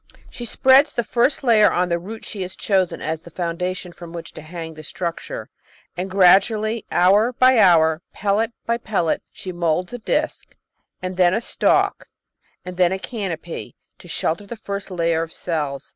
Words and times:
She 0.31 0.45
spreads 0.45 0.95
the 0.95 1.03
first 1.03 1.43
layer 1.43 1.71
on 1.71 1.89
the 1.89 1.99
root 1.99 2.25
she 2.25 2.41
has 2.41 2.55
chosen 2.55 3.03
as 3.03 3.21
the 3.21 3.29
foundation 3.29 3.91
from 3.91 4.11
which 4.13 4.33
to 4.33 4.41
hang 4.41 4.73
the 4.73 4.81
struc 4.81 5.17
ture, 5.27 5.51
and 5.95 6.09
gradually, 6.09 6.87
hour 6.91 7.33
by 7.33 7.59
hour, 7.59 8.01
pellet 8.11 8.51
by 8.65 8.79
pellet, 8.79 9.21
she 9.31 9.51
moulds 9.51 9.93
a 9.93 9.99
disc, 9.99 10.57
and 11.03 11.17
then 11.17 11.35
a 11.35 11.39
stalk, 11.39 12.07
and 12.65 12.77
then 12.77 12.91
a 12.91 12.97
canopy 12.97 13.75
to 13.99 14.07
shelter 14.07 14.47
the 14.47 14.55
first 14.57 14.89
layer 14.89 15.21
of 15.21 15.31
cells. 15.31 15.89